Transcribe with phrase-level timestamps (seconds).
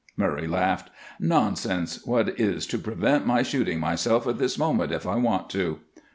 [0.17, 0.89] Murray laughed.
[1.19, 2.03] "Nonsense!
[2.07, 5.81] What is to prevent my shooting myself at this moment, if I want to?"